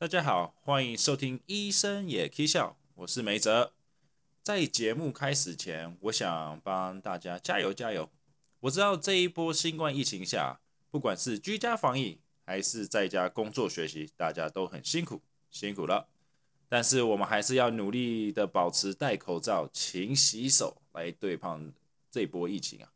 [0.00, 3.74] 大家好，欢迎收听《医生也可以笑》，我是梅泽。
[4.42, 8.08] 在节目开始前，我想帮大家加油加油。
[8.60, 10.58] 我知道这一波新冠疫情下，
[10.90, 16.08] 不管是居家防疫还是在家工作学习，大家都很辛苦，辛苦了。
[16.66, 21.70] 但是我们还是要努力的保持戴口罩、勤洗手，来对抗
[22.10, 22.90] 这波疫情啊。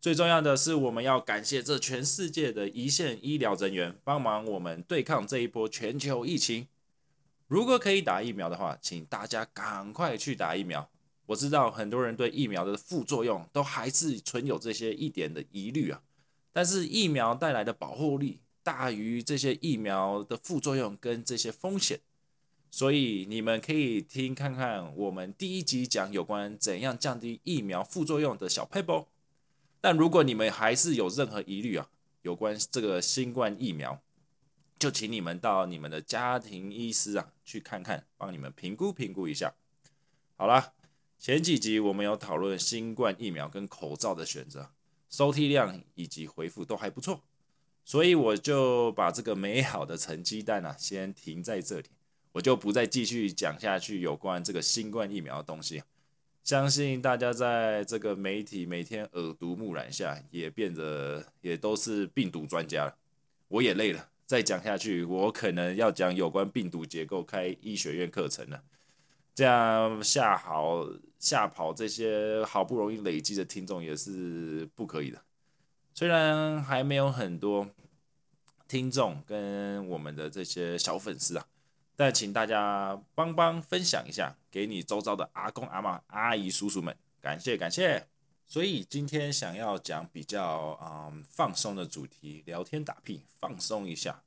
[0.00, 6.68] 最重要的是，我们要感谢这全世界的一线医疗人员，帮忙我们对抗这一波全球疫情。
[7.48, 10.88] 如果可以打疫苗的话，请大家赶快去打疫苗。
[11.26, 16.00] 我知道很多人对疫苗的副作用都还是存有这些一点的疑虑啊，
[16.52, 21.98] 但是疫苗带来的保护力大于这些疫苗的副作用跟这些风险，
[22.70, 29.06] 所以你们可以听看看我们第一集讲有关怎样降低疫苗副作用的小 PEP。
[29.80, 31.88] 但如果你们还是有任何疑虑啊，
[32.22, 34.00] 有关这个新冠疫苗，
[34.78, 39.54] 就请你们到你们的家庭医师啊去看看，帮你们评估评估一下。
[40.36, 40.74] 好了。
[41.20, 44.70] 前几集我们有讨论新冠疫苗跟口罩的选择，
[45.10, 47.22] 收听量以及回复都还不错，
[47.84, 51.86] 所以我就把这个美好的成绩单啊先停在这里，
[52.30, 55.82] 我就不再继续讲下去有关这个新冠疫苗的东西。
[56.48, 62.96] 相信大家在这个媒体每天耳濡目染下，也变得也都是病毒专家了。
[63.48, 68.62] 我也累了，再讲下去，我可能要讲有关病毒结构开医学院课程了。
[69.34, 70.88] 这样吓好
[71.18, 75.20] 吓跑这些好不容易累积的听众也是不可以的。
[75.92, 77.68] 虽然还没有很多
[78.66, 81.44] 听众跟我们的这些小粉丝啊，
[81.94, 88.08] 但请大家帮帮分享一下，给你周遭的阿公阿妈、阿姨叔叔们，感谢感谢。
[88.44, 94.24] 所以今天想要讲比较嗯放松的主题，聊天打屁，放松一下。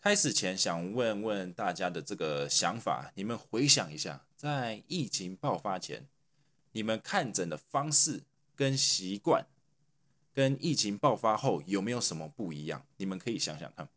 [0.00, 6.08] 开始前想问问大家的这个想法，你们回想一下，在疫情爆发前，
[6.72, 8.24] 你们看诊的方式
[8.56, 9.46] 跟习惯，
[10.32, 12.84] 跟疫情爆发后有没有什么不一样？
[12.96, 13.88] 你们可以想想看。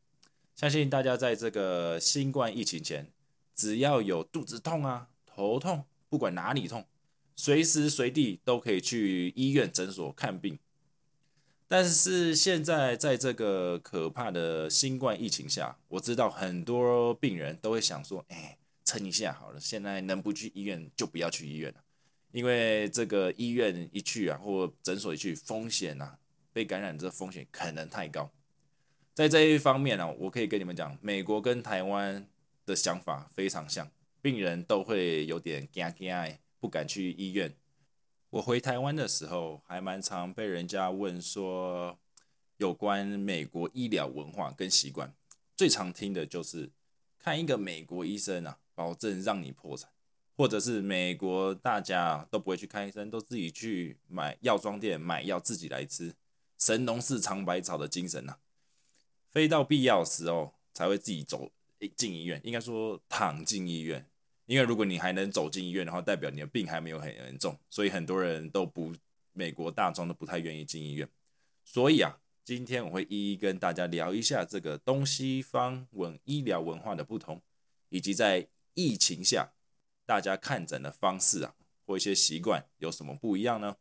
[0.56, 3.12] 相信大家在这个新冠疫情前，
[3.56, 6.84] 只要有肚子痛啊、头痛，不管哪里痛，
[7.36, 10.58] 随时随地都可以去医院诊所看病。
[11.68, 21.84] 但是现在在这个可怕的新冠疫情下，我知道很多病人都会想说：“哎，撑一下好了，现在能不去医院就不要去医院了，
[22.32, 26.18] 因为这个医院一去啊，或诊所一去，风险啊，
[26.52, 28.32] 被感染这风险可能太高。”
[29.14, 32.28] 在这一方面呢，我可以跟你们讲，美国跟台湾
[32.66, 33.88] 的想法非常像，
[34.22, 37.56] 病人都会有点惊惊，不敢去医院。
[38.30, 41.98] 我回台湾的时候，还蛮常被人家问说
[42.58, 45.14] 有关美国医疗文化跟习惯。
[45.56, 46.70] 最常听的就是
[47.18, 49.90] 看一个美国医生啊，保证让你破产，
[50.36, 56.14] 或者是美国大家都不会去看医生，都自己去买药妆店买药自己来吃，
[56.60, 58.38] 神农氏尝百草的精神呐。
[59.30, 61.52] 非到必要时候才会自己走
[61.96, 64.06] 进医院，应该说躺进医院。
[64.46, 68.94] 因为如果你还能走进医院的话，代表你的病还没有很严重，所以很多人都不，
[69.34, 71.08] 美国大众都不太愿意进医院。
[71.66, 77.42] 所以啊，今天我会一一跟大家聊一下这个东西方文医疗文化的不同，
[77.90, 79.52] 以及在疫情下
[80.06, 81.54] 大家看诊的方式啊，
[81.86, 83.76] 或一些习惯有什么不一样呢？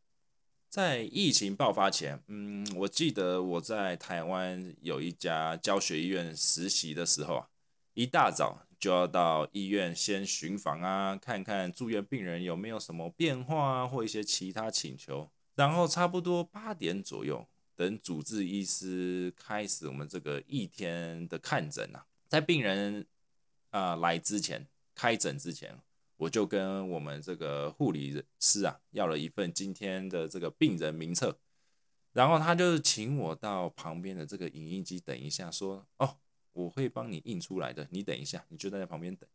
[0.68, 7.48] 在疫情爆发前，嗯，我记得我在台湾有一家教学医院实习的时候啊，
[7.96, 8.62] 一大早。
[8.78, 15.30] 就要到医院先巡房啊，看看住院病人有没有什么变化啊，或一些其他请求。
[15.54, 23.06] 然后差不多八点左右，等主治医师开始我们这个一天的看诊啊，在病人
[23.70, 25.80] 啊来之前，开诊之前，
[26.18, 31.38] 我就跟我们这个护理师啊要了一份今天的这个病人名册，
[32.12, 36.18] 然后他就请我到旁边的这个影印机等一下，说哦。
[36.56, 39.28] 我会帮你印出来的，你等一下，你就在那旁边等。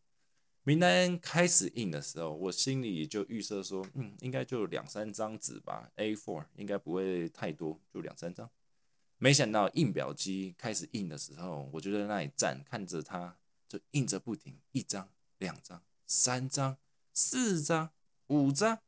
[0.63, 8.49] 名单开始印的时候，我心里就预设说，嗯，应该就两三张纸吧，A4 应该不会太多，就两三张。
[9.17, 16.77] 没想到印表机开始印的时候，我就在那里站，看着它就印着不停，一张、两张、三张、
[17.13, 17.91] 四张、
[18.27, 18.79] 五张。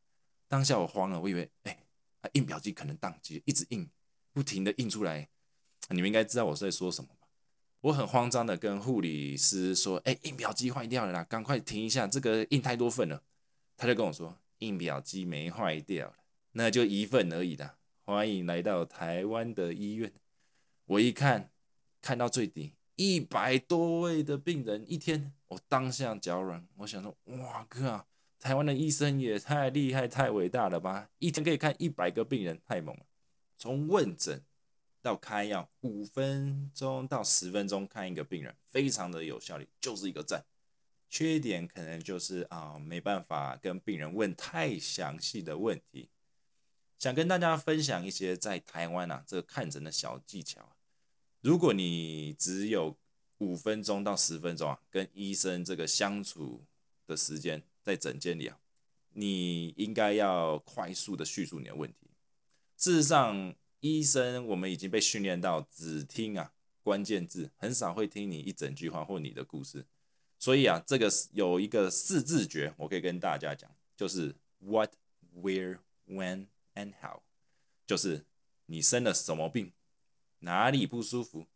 [0.48, 1.86] 当下我慌了，我以为，哎，
[2.34, 3.90] 印表机可能宕机，一直印，
[4.32, 5.30] 不停的印出来。
[5.90, 7.10] 你们应该知道我在说什么。
[7.84, 13.22] 我很慌张的跟护理师说：“哎，印表机坏掉了啦，赶快停一下，这个印太多份了。”
[13.76, 16.14] 他就跟我说：“印表机没坏掉
[16.54, 17.76] 那就一份而已的。
[18.06, 20.14] 欢迎来到台湾的医院。”
[20.88, 21.52] 我一看，
[22.02, 28.08] 看到最底一百多位的病人一天，我当下脚软，我想说，哇靠，
[28.40, 31.10] 台湾的医生也太厉害、太伟大了吧！
[31.20, 33.06] 一天可以看一百个病人，太猛了。
[33.58, 34.42] 从问诊
[35.04, 40.44] 到开药，五分钟到十分钟看一个病人，非常的有效率，就是一个赞。
[41.08, 46.10] 缺点可能就是啊，没办法跟病人问太详细的问题。
[46.98, 50.76] 想跟大家分享一些在台湾啊这个看诊的小技巧。
[51.42, 52.98] 如果你只有
[53.38, 56.64] 五分钟到十分钟啊，跟医生这个相处
[57.06, 57.62] 的时间。
[57.84, 58.58] 在诊间里啊，
[59.10, 62.12] 你应该要快速的叙述你的问题。
[62.78, 63.54] 事实上，
[63.84, 69.86] 医生我们已经被训练到只听啊关键字，很少会听你一整句话或你的故事。
[70.40, 74.94] 所以啊，这个有一个四字诀，我可以跟大家讲，就是 What,
[75.36, 77.20] Where, When, and How，
[77.86, 78.26] 就是
[78.68, 79.74] 你生了什么病，
[80.40, 81.48] 哪里不舒服，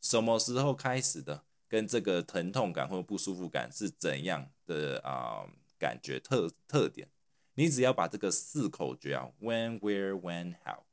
[0.00, 5.46] 什么时候开始的，跟这个疼痛感或不舒服感是怎样的啊。
[5.78, 7.06] 感觉特特点，
[7.52, 10.85] 你只要把这个四口诀啊，when where when how，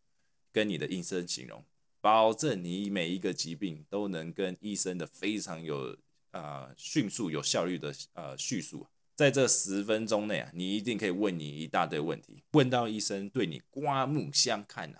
[0.53, 1.65] 跟你的医生形容，
[1.99, 5.97] 保证你每一个疾病都能跟医生的非常有
[6.31, 14.99] 啊迅速有效率的呃叙述，在这十分钟内啊，你一定可以问你一大堆问题，问到医生对你刮目相看呐。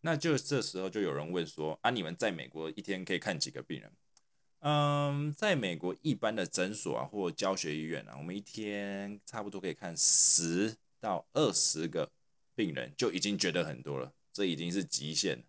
[0.00, 3.92] 那就这时候就有人问说啊，你们在美国一天可以看几个病人？
[4.60, 12.10] 嗯，在美国一般的诊所啊，或教学医院啊，我们一天差不多可以看十到二十个
[12.54, 15.44] 病人，就已经觉得很多了，这已经是极限了。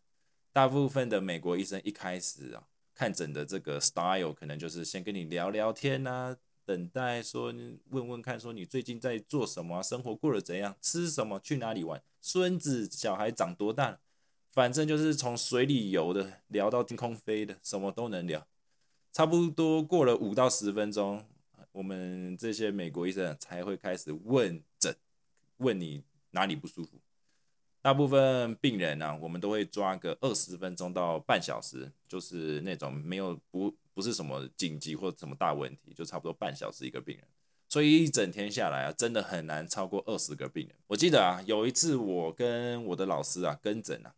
[0.53, 2.63] 大部分的美国医生一开始啊，
[2.95, 7.53] 看诊的这个 style 可能就是先跟你聊聊天啊，等待说
[7.89, 13.99] 问问看，说你最近在做什么，生活过得怎样，吃什么，去哪里玩，孙子小孩长多大，
[14.51, 18.47] 反正就是从水里游的聊到天空飞的，什么都能聊。
[19.11, 21.25] 差不多过了五到十分钟，
[21.73, 24.95] 我们这些美国医生才会开始问诊，
[25.57, 26.97] 问你哪里不舒服。
[27.87, 37.25] 大部分病人呢，我们都会抓个二十分钟到半小时，就是那种没有不不是什么紧急或什么大问题，就差不多半小时一个病人。
[37.69, 40.75] 所以一整天下来啊，真的很难超过二十个病人。
[40.87, 44.13] 我记得啊，有一次我跟我的老师啊跟诊啊。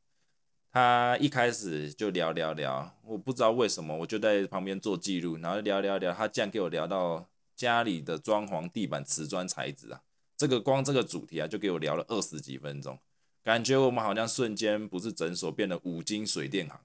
[0.71, 10.01] 他一开始就聊聊聊，我不知道为什么，我就在旁边做记录，然后聊聊聊，他竟然给我聊到家里的装潢、地板、瓷砖材质啊，
[10.35, 12.97] 这个光这个主题啊，就给我聊了二十几分钟，
[13.43, 16.79] 感觉我们好像瞬间不是诊所变得五金水电行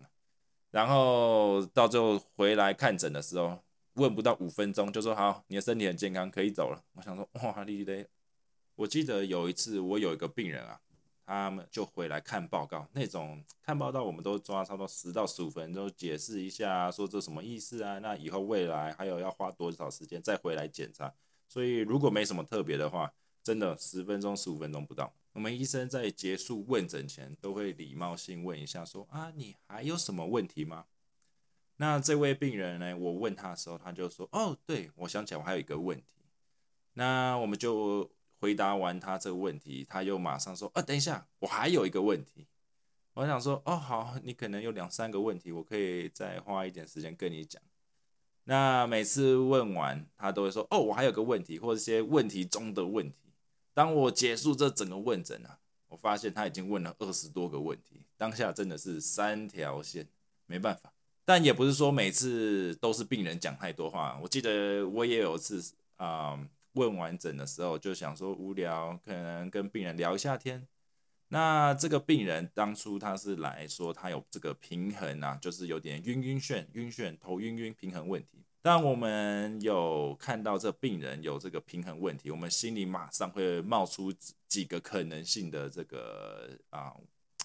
[0.70, 3.58] 然后到最后回来看诊的时候，
[3.94, 6.82] 问不到五分钟就说好，你的身体很健康，可以走了。
[6.94, 8.06] 我想说哇，你嘞！
[8.76, 10.80] 我记得有一次我有一个病人啊。
[11.26, 17.98] 他们就回来看报告，那种看报告我们都抓差不多十到十五分钟，解释一下说这什么意思啊？
[18.00, 21.14] 那以后未来还有要花多少时间再回来检查？
[21.48, 23.10] 所以如果没什么特别的话，
[23.44, 25.14] 真的十分钟十五分钟不到。
[25.34, 30.86] 我们医生在结束问诊前都会礼貌性问一下，说啊，你还有什么问题吗？
[31.76, 32.96] 那这位病人呢？
[32.96, 36.24] 我问他的时候，他就说，哦，对我想起来我还有一个问题。
[36.94, 38.10] 那我们就。
[38.40, 42.46] 回答完他这个问题，他又马上说：“啊，等一下，我还有一个问题。”
[43.14, 47.62] 我想说：“哦，好，你可能有两三个问题，我可以再花一点时间跟你讲。”
[48.44, 53.23] 那每次问完，他都会说：“哦，我还有个问题，或者些问题中的问题。”
[53.74, 60.08] 当我结束这整个问诊啊，我发现他已经问了二十多个问题，当下真的是三条线，
[60.46, 60.94] 没办法。
[61.26, 66.48] 但也不是说每次都是病人讲太多话，我记得我也有一次啊。
[66.74, 70.66] 问完整的时候就想说无聊，可能跟病人聊一下天。
[71.28, 78.44] 那这个病人当初他是来说他有这个平衡啊，就是有点晕晕眩、晕眩、头晕晕、平衡问题。
[78.64, 84.10] 当我们有看到这病人有这个平衡问题，我们心里马上会冒出
[84.48, 86.94] 几个可能性的这个啊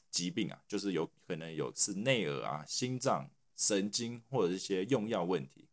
[0.10, 5.66] 疾病啊，就是有可能有是内耳啊、心脏、神经或者一些用药问题。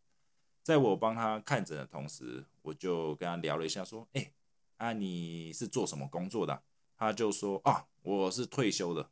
[0.65, 4.33] 在我帮他看诊的同时，我就跟他聊了一下，说：“哎，
[4.79, 6.61] 啊，你是做什么工作的？”
[6.99, 9.09] 他就说：“啊，我是退休的，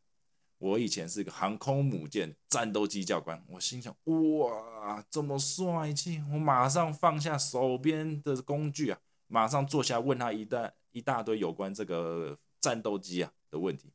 [0.65, 13.93] 我以前是个航空母舰战斗机教官。”我心想：“哇，这么帅气！”我马上放下手边的工具啊，马上坐下问他一大一大堆有关这个战斗机啊的问题。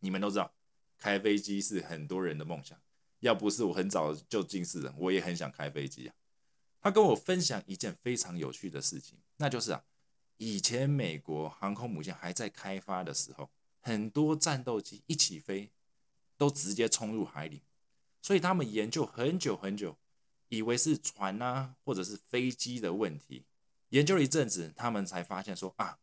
[0.00, 0.52] 你们都知道，
[0.98, 2.78] 开飞机是很多人的梦想，
[3.20, 6.14] 要不是我很早就近视了，我也很想开飞机啊。
[6.82, 9.82] 他跟我分享一件非常有趣的事情，那就是啊，
[10.36, 13.48] 以前美国航空母舰还在开发的时候，
[13.80, 15.70] 很多战斗机一起飞
[16.36, 17.62] 都直接冲入海里，
[18.22, 19.96] 所以他们研究很久很久，
[20.48, 23.44] 以为是船啊或者是飞机的问题，
[23.90, 25.98] 研究了一阵子，他们才发现说啊，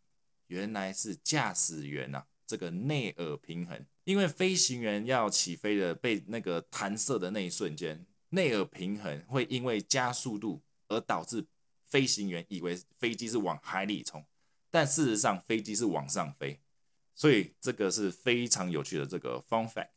[0.47, 11.45] 原来是驾驶员啊这个内耳平衡，因为飞行员要起飞的被那个弹射的那一瞬间，内耳平衡会因为加速度而导致
[11.85, 14.25] 飞行员以为飞机是往海里冲，
[14.69, 16.59] 但事实上飞机是往上飞，
[17.15, 19.89] 所以这个是非常有趣的这个 fun fact。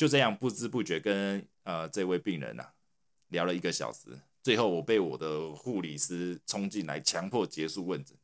[0.00, 2.64] 就这样不知不觉跟呃这位病人呐
[3.28, 8.16] 聊了一个小时，最后我被我的护理师冲进来强迫结束问诊，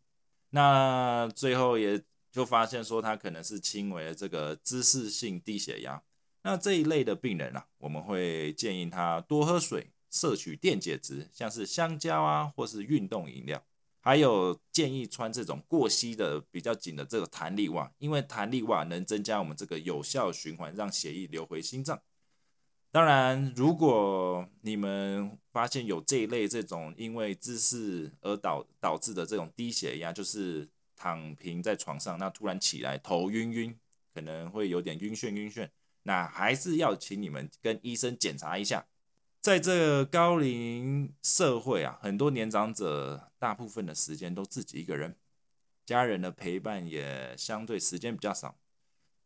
[0.48, 2.02] 那最后也
[2.32, 6.02] 就发现说他可能是轻微的这个姿势性低血压，
[6.44, 13.62] 那这一类的病人啊，我们会建议他多喝水，摄取电解质，像是香蕉啊或是运动饮料。
[14.06, 22.00] 还有建议穿这种过膝的比较紧的这个弹力袜，因为弹力袜能增加我们这个有效循环，让血液流回心脏。
[22.92, 33.76] 当然，如果你们发现有这一类这种因为姿势而导导致的这种低血压，就是躺平在床上，那突然起来头晕晕，
[34.14, 35.68] 可能会有点晕眩晕眩，
[36.04, 38.86] 那还是要请你们跟医生检查一下。
[39.46, 45.14] 在这个高龄社会啊，很多年长者大部分的时间都自己一个人，
[45.84, 48.58] 家人的陪伴也相对时间比较少，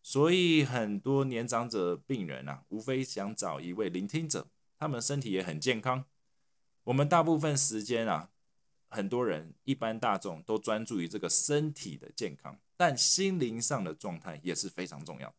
[0.03, 4.49] 所以很多年长者病人啊，无非想找一位聆听者，
[4.79, 6.05] 他们身体也很健康。
[6.85, 8.29] 我们大部分时间啊，
[8.91, 15.35] 很多人一般大众都专注于这个身体的健康，但心灵上的状态也是非常重要。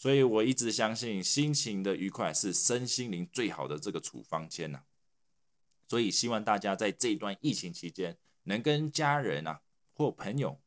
[0.00, 4.80] 所以我一直相信，心情的愉快是身心灵最好的这个处方签呐。
[5.86, 9.60] 所以希望大家在这段疫情期间，能跟家人啊
[9.92, 10.58] 或朋友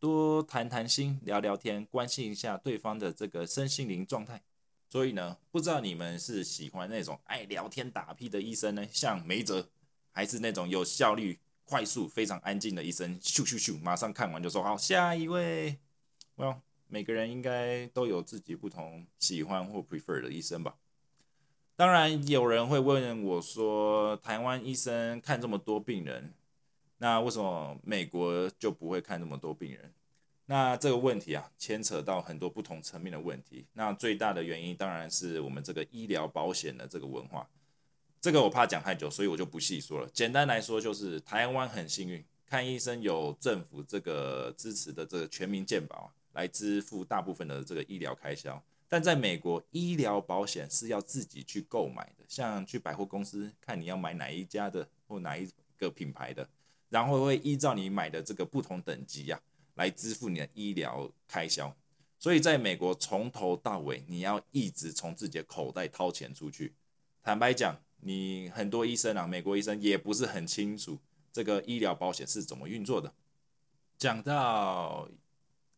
[0.00, 4.42] 多谈谈心、聊聊天，关心一下对方的这个身心灵状态。
[4.88, 9.68] 所以呢，不知道你们是喜欢那种爱聊天打屁的医生呢，像梅泽，
[10.10, 15.78] 还是那种有效率、快速、非常安静的医生，咻咻咻，马上看完就说好，下一位
[16.34, 16.62] ，Well。
[16.92, 20.76] 每个人应该都有自己不同喜欢或 prefer 的医生吧。
[21.74, 26.34] 当然，有人会问我说：“台湾医生看这么多病人，
[26.98, 29.94] 那为什么美国就不会看这么多病人？”
[30.44, 33.64] 那这个问题啊，牵扯到很多不同层面的问题。
[33.72, 37.48] 那最大的原因当然是我们这个医疗保险的这个文化。
[38.20, 40.06] 这个我怕讲太久，所以我就不细说了。
[40.12, 46.12] 简单来说，就是台湾很幸运，看医生有政府这个支持的这个全民健保。
[46.32, 56.48] 来支付大部分的这个医疗开销，但在美国，医疗保险是要自己去购买的，像去百货公司看你要买哪一家的或哪一个品牌的，
[56.88, 59.40] 然后会依照你买的这个不同等级呀，
[59.74, 61.74] 来支付你的医疗开销。
[62.18, 66.74] 所以在美国，从头到尾你要一直从自己的口袋掏钱出去。
[67.22, 70.98] 坦白讲，你很多医生啊，美国医生也不是很清楚
[71.32, 73.12] 这个医疗保险是怎么运作的。
[73.96, 75.08] 讲到。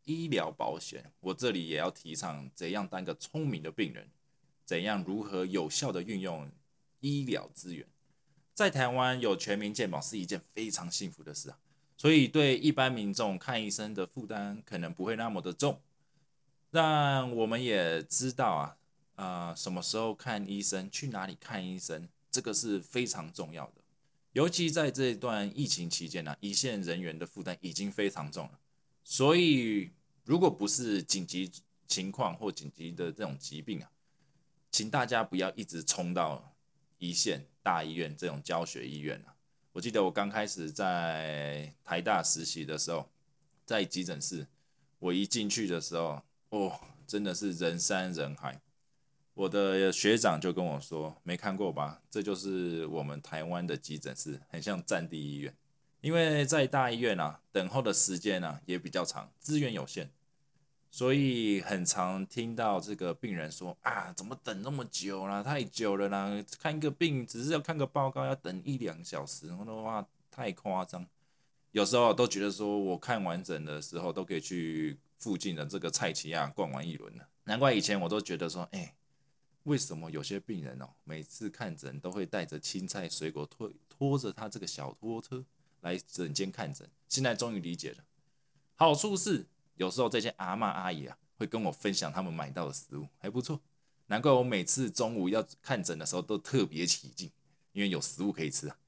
[0.04, 4.08] 医疗保险，我这里也要提倡怎样当个聪明的病人，
[4.64, 6.50] 怎样如何有效的运用
[7.00, 7.86] 医疗资源。
[8.54, 11.58] 在台湾有全民健保是一件非常幸福的事啊，
[11.96, 15.80] 所以对一般民众看医生的负担可能不会那么的重。
[16.70, 18.76] 但我们也知道啊，
[19.16, 23.82] 呃，什么时候看医生，去哪里看医生，这个是非常重要的。
[24.32, 28.58] 尤其在这段疫情期间呢，一线人员的负担已经非常重了。
[29.04, 29.92] 所以，
[30.24, 31.52] 如果不是紧急
[31.86, 33.90] 情况或紧急的这种疾病啊，
[34.70, 36.56] 请大家不要一直冲到
[36.98, 39.36] 一线大医院这种教学医院啊。
[39.72, 43.10] 我记得我刚开始在台大实习的时候，
[43.66, 44.46] 在急诊室，
[44.98, 48.62] 我一进去的时候，哦，真的是人山人海。
[49.34, 52.00] 我的学长就跟我说：“没看过吧？
[52.08, 55.54] 这就是我们台湾的急诊室，很像战地医院。”
[56.04, 60.10] 因为在大医院啊，等候的时间啊也比较长，资源有限，
[60.90, 65.42] 所以很常听到这个病人说啊，怎么等那么久了？
[65.42, 66.44] 太久了啦！
[66.60, 71.06] 看一个病只是要看个报告，要等一两小时，我的话太夸张。
[71.70, 77.26] 有时候都觉得说我看完整的时候都可以去附近的这个菜奇亚逛完一轮了。
[77.44, 78.94] 难怪以前我都觉得说，哎，
[79.62, 85.42] 为什么有些病人哦，每次看诊都会带着青菜水果拖拖着他这个小拖车？
[85.84, 87.98] 来诊间看诊，现在终于理解了。
[88.74, 93.60] 好处是有时候这些阿妈阿姨啊，会跟我分享他们买到的食物，还不错。
[94.06, 97.30] 难怪我每次中午要看诊的时候都特别起劲，
[97.72, 98.78] 因为有食物可以吃啊。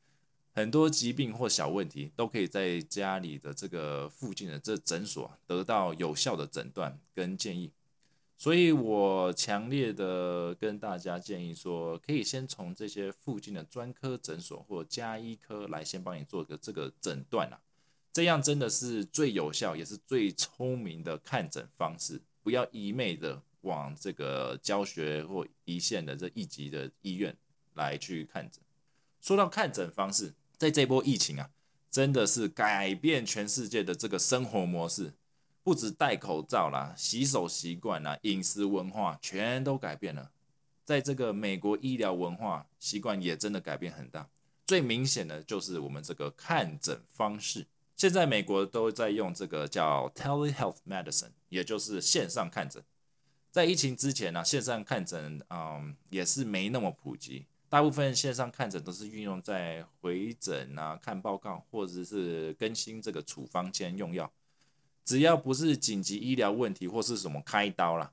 [0.53, 7.71] 很多疾病或小问题都可以在家里的这个附近的这诊所得到有效的诊断跟建议。
[8.39, 17.59] 所以我强烈的跟大家建议说，可以先从这些附近的专科诊所或加医科来先帮你做个这个诊断啊，
[18.13, 27.35] 这样真的是最有效也是最聪明的看诊方式，不要一昧的往这个教学或一线的这一级的医院
[27.73, 28.61] 来去看诊。
[29.23, 31.51] 说到看诊方式，在这波疫情啊，
[31.91, 35.15] 真的是改变全世界的这个生活模式。
[35.67, 40.31] 不止戴口罩啦，洗手习惯啦，饮食文化全都改变了。
[40.85, 44.29] 在这个美国医疗文化习惯也真的改变很大。
[44.65, 47.67] 最明显的就是我们这个看诊方式。
[47.97, 52.81] 现在美国都在用这个叫 telehealth medicine，也就是线上看诊。
[53.51, 64.31] 在疫情之前呢，线上看诊嗯也是没那么普及，大部分线上看诊都是运用在回诊啊、看报告或者是更新这个处方签用药。
[65.07, 68.11] 只要不是紧急医疗问题或是什么开刀啦，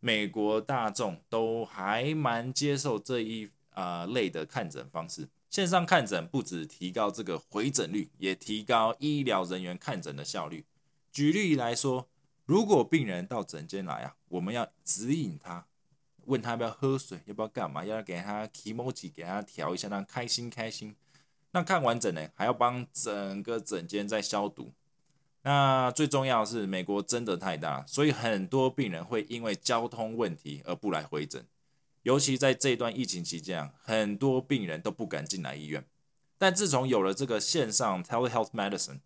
[0.00, 5.28] 美国大众都还蛮接受这一啊类的看诊方式。
[5.50, 10.64] 线上看诊不止提高这个回诊率，也提高医疗人员看诊的效率。
[11.12, 12.08] 举例来说，
[12.46, 15.66] 如果病人到诊间来啊，我们要指引他，
[16.24, 20.96] 问他要不要喝水，要不要干嘛，要给他提莫吉，给他调一下，让他开心开心。
[21.50, 24.72] 那看完整呢，还要帮整个诊间再消毒。
[25.48, 31.42] 那最重要的是，美国真的太大，所以很多病人会因为交通问题而不来回诊。
[32.02, 35.86] 尤其在这段疫情期间，很多病人都不敢进来医院。
[36.36, 39.00] 但自从有了这个线上 telehealth medicine，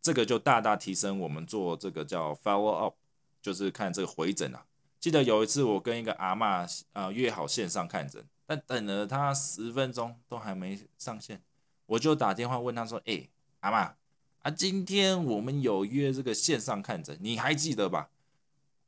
[0.00, 2.94] 这个就大大提升我们做这个叫 follow up，
[3.42, 4.64] 就是看这个回诊啊。
[4.98, 11.42] 记得有一次我跟一个阿妈啊约好线上看诊，但等了他十分钟都还没上线，
[11.84, 13.28] 我就打电话问他说：“哎，
[13.60, 13.96] 阿妈。”
[14.42, 18.10] 啊，今天我们有约这个线上看诊，你还记得吧？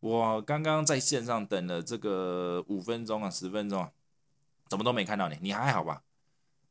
[0.00, 3.92] 我刚刚在线上等了这个五分钟啊，十分钟啊，
[4.68, 6.02] 怎么都没看到你，你还好吧？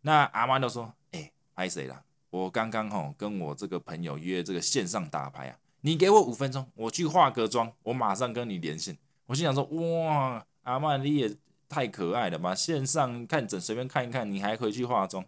[0.01, 2.03] 那阿妈就说：“哎，拍谁了？
[2.29, 11.33] 我刚刚吼跟我这个朋友约这个线上打牌啊，你给我五分钟，我去化个妆，我马上跟你连线。”我心想说：“哇，阿妈你也
[11.69, 12.53] 太可爱了吧！
[12.53, 15.23] 线上看诊随便看一看，你还可以去化妆。”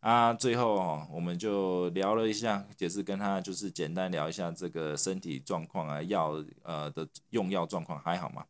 [0.00, 8.44] 啊，最后，我们就聊了一下，也是跟他就是简单聊一下这个身体状况啊，药呃的用药状况还好吗？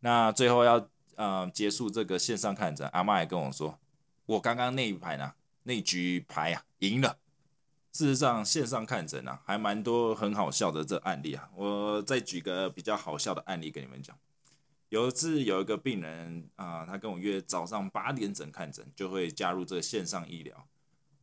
[0.00, 3.78] 那最后要呃结束这个线上看诊，阿妈也跟我说，
[4.26, 7.18] 我刚刚那一排呢，那局牌啊赢了。
[7.92, 14.16] 事实上，线上看诊啊还蛮多很好笑的这案例啊，我再举个比较好笑的案例给你们讲。
[14.88, 20.66] 有一次有一个病人啊，他跟我约早上八点整看诊，就会加入这个线上医疗。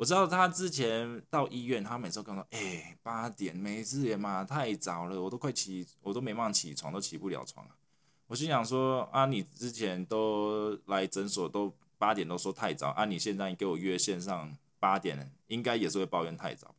[0.04, 7.72] 我知道他之前到医院，他每次都跟我说：“哎，八点，每次也嘛太早了，我都快起，我都没办法起床，都起不了床啊。”
[8.28, 16.76] 我心想说：“啊，你之前都来诊所都八点都说太早，啊，你现在给我约线上八点，应该也是会抱怨太早。”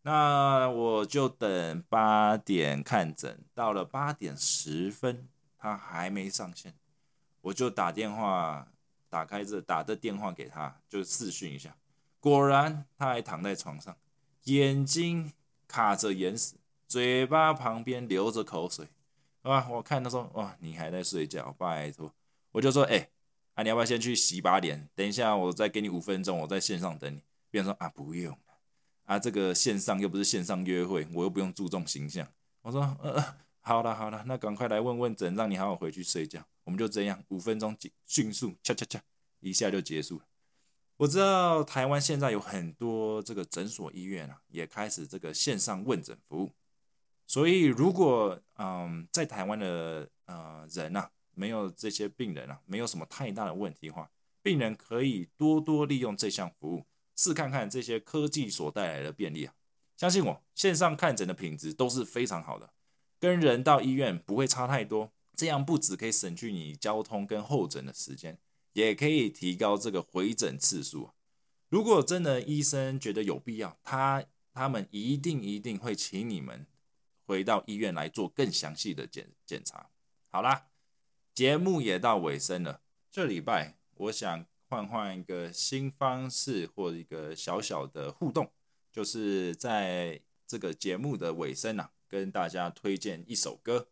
[0.00, 6.72] 那我就等八点看诊，到了八点十分，他还没上线，
[7.42, 8.66] 我就打电话，
[9.10, 11.76] 打开这打的电话给他，就视讯一下。
[12.20, 13.96] 果然，他还躺在床上，
[14.44, 15.32] 眼睛
[15.66, 16.56] 卡着眼屎，
[16.86, 18.88] 嘴巴旁边流着口水。
[19.42, 22.12] 啊，我看他说，哇，你还在睡觉，拜托。
[22.52, 23.08] 我就说，哎，
[23.54, 24.90] 啊，你要不要先去洗把脸？
[24.94, 27.22] 等一下，我再给你五分钟，我在线上等你。
[27.50, 28.36] 别人说，啊，不用
[29.06, 32.28] 啊，这个线上又不是线上约会，我又不用注重形象。
[32.60, 36.44] 我说，呃，好了好了，那赶快来问问诊，让你好好回去睡觉。
[36.64, 39.00] 我们就这样，五分钟迅速，恰恰恰，
[39.40, 40.24] 一下就结束了。
[41.00, 46.52] 我知道台湾现在有很多这个诊所医院啊，也开始这个线上问诊服务。
[47.26, 54.10] 所以如果嗯在台湾的呃人呐，没有这些病人啊，没有什么太大的问题的话，
[54.42, 56.84] 病人可以多多利用这项服务，
[57.16, 59.54] 试看看这些科技所带来的便利啊。
[59.96, 62.74] 相信我，线上看诊的品质都是非常好的，
[63.18, 65.10] 跟人到医院不会差太多。
[65.34, 68.38] 这样不止可以省去你交通跟候诊的时间。
[68.72, 71.10] 也可以提高这个回诊次数。
[71.68, 76.66] 如果真的医生觉得有必要，他他们一定一定会请你们
[77.24, 79.90] 回到医院来做更详细的检检查。
[80.28, 80.66] 好啦，
[81.34, 82.82] 节目也到尾声了。
[83.10, 88.50] 这礼拜我想换换一个新方式或一个小小的互动，
[88.92, 93.88] 就是在这个节目的尾声啊，跟大家推荐一首歌。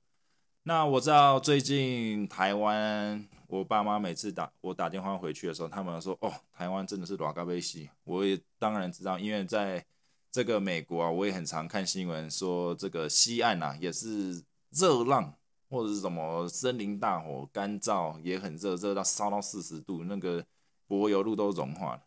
[0.68, 9.82] 那我知道最近台湾，我爸妈每次打我打电话回去的时候，他们说：“哦，台湾真的是拉嘎贝西。”我也当然知道，因为在
[10.30, 15.32] 这个美国啊，我也很常看新闻说这个西岸呐也是热浪
[15.70, 20.44] 或者是什么森林大火，干燥也很热，热到烧到四十度，那个
[20.86, 22.02] 柏油路都融化了。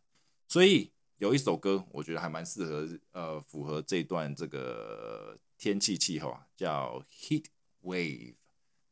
[0.47, 7.45] 所以有一首歌，我觉得还蛮适合，呃，符合这段这个天气气候啊，叫《Heat
[7.83, 8.33] Wave》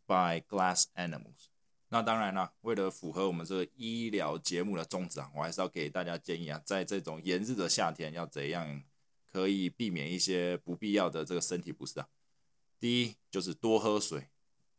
[0.10, 1.50] by Glass Animals。
[1.90, 8.84] 那当然了，为了符合我们这个医疗节目的宗旨啊，我还是要给大家建议啊，在这种炎热的夏天要怎样
[9.32, 12.08] 可以避免一些不必要的这个身体不适啊。
[12.80, 14.30] 第一就是多喝水，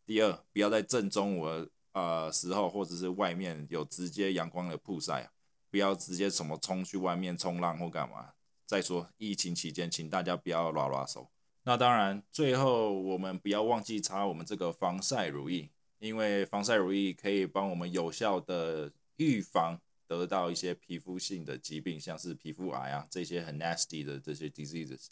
[0.04, 5.32] 第二不要在正中午呃时候或者是外面有直接阳光的曝晒啊，
[5.70, 8.32] 不要直接什么冲去外面冲浪或干嘛。
[8.66, 11.28] 再说疫情期间，请大家不要拉拉手。
[11.70, 15.70] 那当然，最后我们不要忘记擦我们这个防晒乳液。
[16.00, 25.10] 因为防晒乳液可以帮我们有效的预防得到一些皮肤性的疾病，像是皮肤癌啊这些很 nasty 的这些 diseases。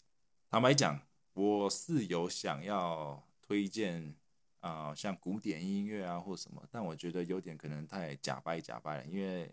[0.51, 0.99] 坦白讲，
[1.31, 4.13] 我是有想要推荐
[4.59, 9.49] 啊，像古典音乐啊或什么，但我觉得有点可能太假掰假掰了，因为。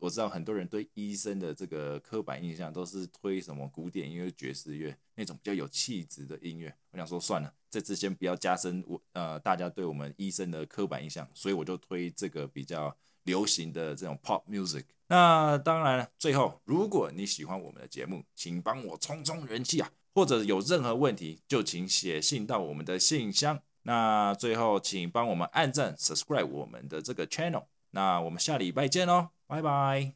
[0.00, 6.74] 我知道很多人对医生的这个刻板印象都是推什么古典音乐、爵士乐那种比较有气质的音乐。
[6.90, 14.84] 我想说算了，这次先不要加深我呃大家对我们医生的刻板印象，所以我就推这个比较流行的这种 pop music。
[15.08, 19.90] 那当然，最后如果你喜欢我们的节目，请帮我冲冲人气啊！
[20.14, 23.60] 或者有任何问题，就请写信到我们的信箱。
[23.82, 27.64] 那最后，请帮我们按赞、subscribe 我们的这个 channel。
[27.90, 29.28] 那我们下礼拜见喽！
[29.46, 30.08] 拜拜。